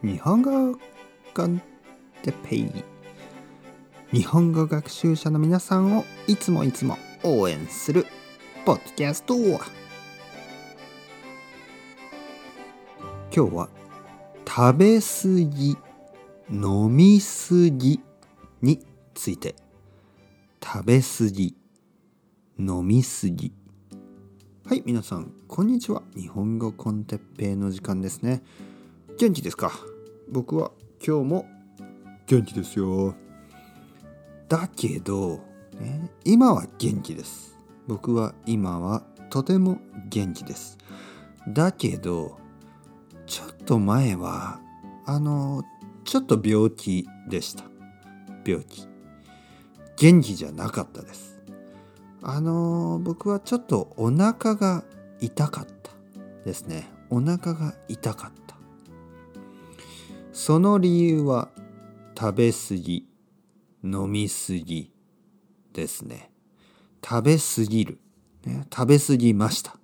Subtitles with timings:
[0.00, 0.78] 日本語
[1.34, 1.60] コン
[2.22, 2.70] テペイ
[4.12, 8.06] 日本語学習者の皆さんをいつもいつも応援する
[8.64, 9.58] ポッドキャスト今
[13.32, 13.68] 日は
[14.46, 15.06] 食べ過
[15.50, 15.76] ぎ
[16.48, 18.00] 飲み過ぎ
[18.62, 19.56] について
[20.62, 21.56] 食べ過ぎ
[22.56, 23.52] 飲み過ぎ
[24.64, 28.44] はい皆さんこんにちは日本語コンテッペイの時間ですね
[29.18, 29.72] 元気ですか？
[30.30, 30.70] 僕は
[31.04, 31.46] 今日も
[32.28, 33.16] 元気ですよ。
[34.48, 35.40] だけど、
[35.80, 37.58] ね、今は元気です。
[37.88, 40.78] 僕は今はとても元気です。
[41.48, 42.38] だけど
[43.26, 44.60] ちょっと前は
[45.04, 45.64] あの
[46.04, 47.64] ちょっと病気でした。
[48.46, 48.86] 病気。
[49.96, 51.40] 元気じゃなかったです。
[52.22, 54.84] あの僕はちょっとお腹が
[55.20, 55.90] 痛かった
[56.44, 56.88] ですね。
[57.10, 58.47] お腹が痛かった。
[60.38, 61.48] その理由は
[62.16, 63.08] 食べ過ぎ
[63.82, 64.92] 飲み過ぎ
[65.72, 66.30] ですね。
[67.04, 67.98] 食べ過ぎる、
[68.46, 69.74] ね、食べ過ぎました。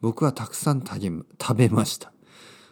[0.00, 2.12] 僕はたくさん食べました。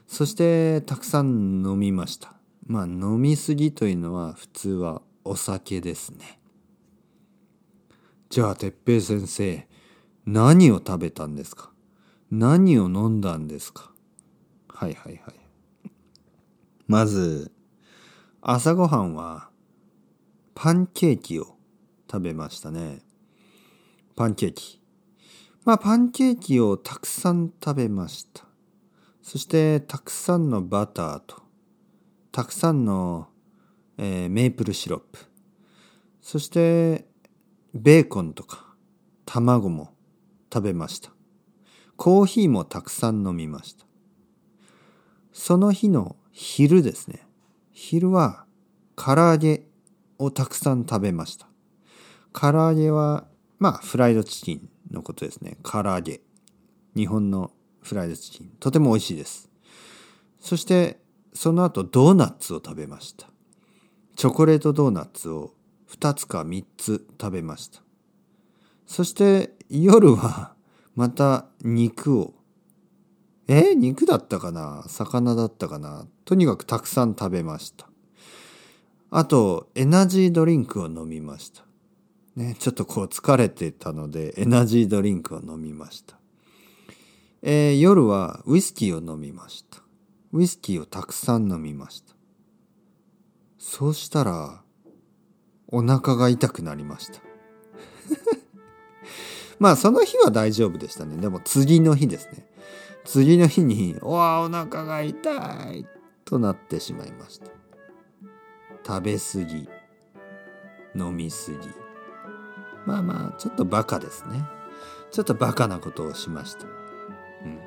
[0.07, 2.35] そしてたくさん飲みました。
[2.69, 6.39] まあ飲み過ぎというのは普通はお酒ですね。
[8.31, 9.67] じゃあ哲平先生
[10.25, 11.73] 何を食べたんですか？
[12.31, 13.91] 何を飲んだんですか？
[14.69, 15.35] はいはいはい。
[16.89, 17.53] まず
[18.41, 19.51] 朝ごはんは
[20.55, 21.59] パンケーキを
[22.11, 23.03] 食べましたね。
[24.17, 24.81] パンケーキ。
[25.67, 28.45] まあパンケーキをたくさん食べました。
[29.21, 31.43] そしてたくさんのバターと
[32.33, 33.29] たくさんの、
[33.99, 35.19] えー、メープルシロップ。
[36.23, 37.07] そして
[37.75, 38.65] ベーコンとか
[39.27, 39.93] 卵も
[40.51, 41.11] 食べました。
[41.97, 43.85] コーヒーもたくさん飲みました。
[45.35, 47.27] その日の昼ですね。
[47.73, 48.45] 昼は
[48.95, 49.67] 唐揚げ
[50.19, 51.49] をたくさん食べました。
[52.33, 53.27] 唐揚げは、
[53.59, 55.57] まあ、フライドチキンのことですね。
[55.65, 56.21] 唐揚げ。
[56.95, 57.51] 日本の
[57.81, 58.53] フライドチキン。
[58.61, 59.51] とても美味しいです。
[60.39, 61.01] そして、
[61.35, 63.27] その後ドーナツを食べました。
[64.15, 65.55] チョコレートドーナツを
[65.91, 67.83] 2つか3つ食べました。
[68.87, 70.55] そして夜は
[70.95, 72.35] また肉を
[73.49, 73.75] え？
[73.75, 74.85] 肉だったかな？
[74.87, 76.07] 魚だったかな？
[76.29, 77.89] とにかくたくさん食べました。
[79.11, 81.63] あと、エナジードリンクを飲みました。
[82.37, 86.19] ね、ちょっとこう疲れてたので、エナジードリンクを飲みました。
[87.41, 89.79] えー、夜はウイスキーを飲みました。
[90.35, 92.13] ウイスキーをたくさん飲みました。
[93.57, 94.61] そうしたら、
[95.69, 97.23] お腹が痛くなりました。
[99.59, 101.17] まあその日は大丈夫でしたね。
[101.17, 102.47] でも次の日ですね。
[103.07, 105.87] 次の日に「おわお腹が痛い」
[106.29, 107.47] となってしまいました。
[108.87, 109.69] 食べ過ぎ
[110.95, 111.59] 飲み過ぎ。
[112.85, 114.45] まあまあちょっとバカですね。
[115.11, 117.59] ちょっとバカなことをしました、うん、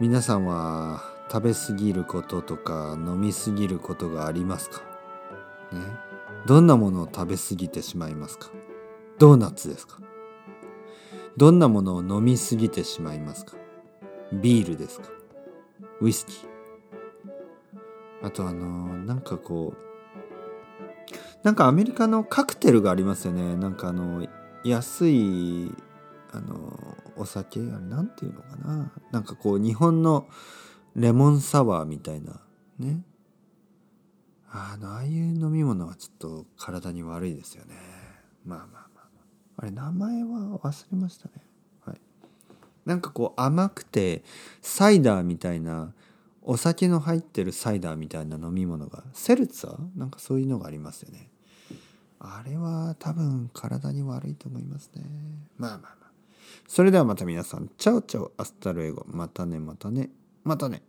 [0.00, 4.82] 皆さんは食べ過ぎることとか飲み過ぎることがありますか？
[5.72, 5.80] ね。
[6.46, 8.50] どんなものを食べ過ぎてしまいますか？
[9.18, 9.98] ドーナツですか？
[11.38, 13.56] どんなものを飲みすぎてしまいますか？
[14.30, 15.08] ビールですか？
[16.02, 16.55] ウイスキー。
[18.22, 19.86] あとあのなんかこう
[21.46, 23.54] なんかアメリカのカクテルがありますよね。
[23.56, 24.26] なんかあの
[24.64, 25.72] 安い
[26.32, 28.92] あのお酒あれなんていうのかな。
[29.12, 30.26] なんかこう日本の
[30.96, 32.40] レモンサワーみたいな。
[32.78, 33.04] ね。
[34.50, 37.74] あのああいう飲み物はちょっと体に悪いですよね。
[38.44, 39.00] まあまあまあま
[39.58, 39.62] あ。
[39.62, 41.34] あれ名前は忘れましたね。
[41.84, 42.00] はい。
[42.84, 44.24] なんかこう甘くて
[44.62, 45.92] サイダーみたいな
[46.48, 51.28] お酒の入ってるサイダーみたいな飲み物がセルツァなんかそういうのがありますよね。
[52.20, 55.02] あれは多分体に悪いと思いますね。
[55.58, 56.10] まあまあまあ。
[56.68, 57.68] それではまた皆さん。
[57.76, 59.04] Chao chao。Hasta luego。
[59.08, 60.10] またねまたね。
[60.44, 60.82] またね。